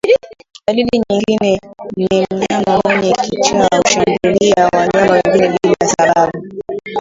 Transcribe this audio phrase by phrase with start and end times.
[0.67, 1.59] Dalili nyingine
[1.97, 6.43] ni mnyama mwenye kichaa hushambulia wanyama wengine bila sababu